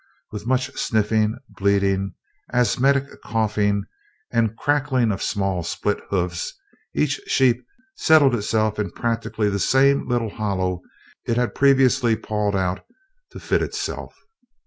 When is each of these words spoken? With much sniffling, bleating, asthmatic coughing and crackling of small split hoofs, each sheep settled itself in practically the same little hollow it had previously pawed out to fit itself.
With 0.31 0.47
much 0.47 0.71
sniffling, 0.75 1.37
bleating, 1.47 2.15
asthmatic 2.51 3.21
coughing 3.21 3.83
and 4.31 4.57
crackling 4.57 5.11
of 5.11 5.21
small 5.21 5.61
split 5.61 5.99
hoofs, 6.09 6.55
each 6.95 7.21
sheep 7.27 7.63
settled 7.95 8.33
itself 8.33 8.79
in 8.79 8.89
practically 8.89 9.51
the 9.51 9.59
same 9.59 10.09
little 10.09 10.31
hollow 10.31 10.81
it 11.27 11.37
had 11.37 11.53
previously 11.53 12.15
pawed 12.15 12.55
out 12.55 12.81
to 13.33 13.39
fit 13.39 13.61
itself. 13.61 14.17